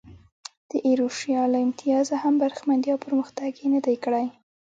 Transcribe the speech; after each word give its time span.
د 0.69 0.71
ایروشیا 0.87 1.41
له 1.53 1.57
امتیازه 1.65 2.15
هم 2.23 2.33
برخمن 2.43 2.77
دي 2.81 2.89
او 2.93 2.99
پرمختګ 3.05 3.51
یې 3.61 3.67
نه 3.75 3.79
دی 3.85 3.95
کړی. 4.03 4.25